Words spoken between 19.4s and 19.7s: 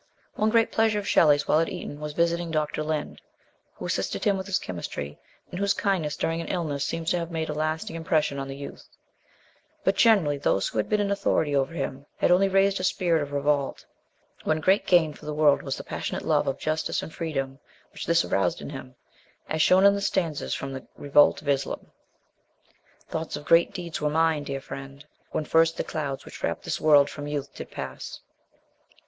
as